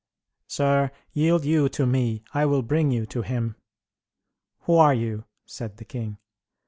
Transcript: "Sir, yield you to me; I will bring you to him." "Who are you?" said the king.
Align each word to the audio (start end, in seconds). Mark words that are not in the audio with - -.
"Sir, 0.47 0.89
yield 1.13 1.45
you 1.45 1.69
to 1.69 1.85
me; 1.85 2.23
I 2.33 2.47
will 2.47 2.63
bring 2.63 2.89
you 2.89 3.05
to 3.05 3.21
him." 3.21 3.55
"Who 4.61 4.73
are 4.77 4.95
you?" 4.95 5.25
said 5.45 5.77
the 5.77 5.85
king. 5.85 6.17